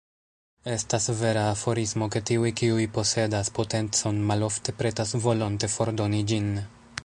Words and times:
Estas 0.75 1.03
vera 1.17 1.43
aforismo, 1.55 2.07
ke 2.15 2.21
“tiuj, 2.29 2.49
kiuj 2.61 2.87
posedas 2.97 3.53
potencon, 3.61 4.25
malofte 4.33 4.75
pretas 4.81 5.17
volonte 5.27 5.71
fordoni 5.75 6.27
ĝin. 6.33 6.53